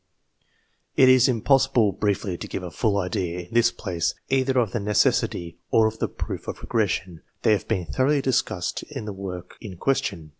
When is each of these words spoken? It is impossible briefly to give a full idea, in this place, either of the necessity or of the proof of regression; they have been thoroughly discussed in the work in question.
It 0.95 1.09
is 1.09 1.27
impossible 1.27 1.91
briefly 1.91 2.35
to 2.35 2.47
give 2.47 2.63
a 2.63 2.71
full 2.71 2.97
idea, 2.97 3.41
in 3.41 3.53
this 3.53 3.69
place, 3.69 4.15
either 4.29 4.57
of 4.57 4.71
the 4.71 4.79
necessity 4.79 5.59
or 5.69 5.85
of 5.85 5.99
the 5.99 6.07
proof 6.07 6.47
of 6.47 6.59
regression; 6.63 7.21
they 7.43 7.51
have 7.51 7.67
been 7.67 7.85
thoroughly 7.85 8.23
discussed 8.23 8.81
in 8.89 9.05
the 9.05 9.13
work 9.13 9.57
in 9.61 9.77
question. 9.77 10.29